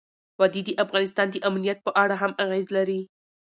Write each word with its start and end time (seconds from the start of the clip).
وادي 0.39 0.61
د 0.65 0.69
افغانستان 0.83 1.27
د 1.31 1.35
امنیت 1.49 1.79
په 1.85 1.91
اړه 2.03 2.15
هم 2.21 2.31
اغېز 2.43 2.67
لري. 2.77 3.01